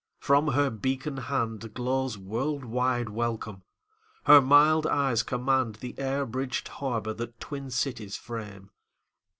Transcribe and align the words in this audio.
From 0.17 0.53
her 0.53 0.71
beacon 0.71 1.17
handGlows 1.17 2.17
world 2.17 2.65
wide 2.65 3.09
welcome; 3.09 3.61
her 4.23 4.41
mild 4.41 4.87
eyes 4.87 5.21
commandThe 5.21 5.93
air 5.99 6.25
bridged 6.25 6.69
harbour 6.69 7.13
that 7.13 7.39
twin 7.39 7.69
cities 7.69 8.17
frame. 8.17 8.71